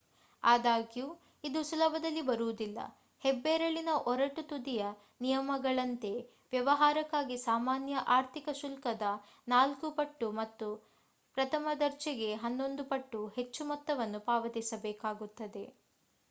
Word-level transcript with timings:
ಆದಾಗ್ಯೂ 0.43 1.07
ಇದು 1.43 1.59
ಸುಲಭದಲ್ಲಿ 1.63 2.21
ಬರುವುದಿಲ್ಲ 2.29 2.79
ಹೆಬ್ಬೆರಳಿನ 3.23 3.91
ಒರಟು 4.05 4.43
ತುದಿಯ 4.43 4.85
ನಿಯಮಗಳಂತೆ 5.21 6.11
ವ್ಯವಹಾರಕ್ಕಾಗಿ 6.53 7.37
ಸಾಮಾನ್ಯ 7.43 8.01
ಆರ್ಥಿಕ 8.17 8.49
ಶುಲ್ಕದ 8.55 9.07
ನಾಲ್ಕು 9.47 9.89
ಪಟ್ಟು 9.99 10.29
ಮತ್ತು 10.39 10.69
ಪ್ರಥಮ 11.37 11.75
ದರ್ಜೆಗೆ 11.79 12.31
ಹನ್ನೊಂದು 12.41 12.85
ಪಟ್ಟು 12.91 13.21
ಹೆಚ್ಚು 13.37 13.65
ಮೊತ್ತವನ್ನು 13.65 14.21
ಪಾವತಿಸಬೇಕಾಗುತ್ತದೆ 14.27 15.65